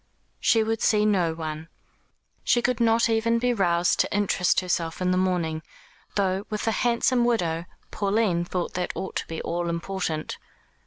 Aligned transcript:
She 0.39 0.63
would 0.63 0.81
see 0.81 1.05
no 1.05 1.35
one. 1.35 1.67
She 2.43 2.63
could 2.63 2.79
not 2.79 3.07
even 3.07 3.37
be 3.37 3.53
roused 3.53 3.99
to 3.99 4.11
interest 4.11 4.59
herself 4.61 4.99
in 4.99 5.11
the 5.11 5.15
mourning, 5.15 5.61
though, 6.15 6.43
with 6.49 6.65
a 6.67 6.71
handsome 6.71 7.23
widow, 7.23 7.65
Pauline 7.91 8.43
thought 8.43 8.73
that 8.73 8.93
ought 8.95 9.15
to 9.17 9.27
be 9.27 9.43
all 9.43 9.69
important. 9.69 10.39